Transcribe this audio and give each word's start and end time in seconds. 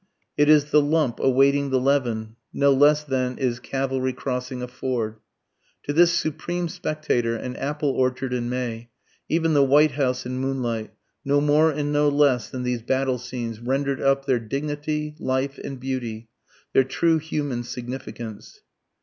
It 0.35 0.49
is 0.49 0.71
the 0.71 0.81
lump 0.81 1.19
awaiting 1.19 1.69
the 1.69 1.79
leaven 1.79 2.35
no 2.51 2.73
less 2.73 3.03
than 3.03 3.37
is 3.37 3.59
"Cavalry 3.59 4.13
Crossing 4.13 4.63
a 4.63 4.67
Ford." 4.67 5.17
To 5.83 5.93
this 5.93 6.09
supreme 6.11 6.69
spectator 6.69 7.35
an 7.35 7.55
apple 7.57 7.91
orchard 7.91 8.33
in 8.33 8.49
May, 8.49 8.89
even 9.29 9.53
the 9.53 9.61
White 9.63 9.91
House 9.91 10.25
in 10.25 10.39
moonlight, 10.39 10.89
no 11.23 11.39
more 11.39 11.69
and 11.69 11.93
no 11.93 12.09
less 12.09 12.49
than 12.49 12.63
these 12.63 12.81
battle 12.81 13.19
scenes, 13.19 13.59
rendered 13.59 14.01
up 14.01 14.25
their 14.25 14.39
dignity, 14.39 15.13
life, 15.19 15.59
and 15.63 15.79
beauty, 15.79 16.29
their 16.73 16.83
true 16.83 17.19
human 17.19 17.61
significance. 17.61 18.61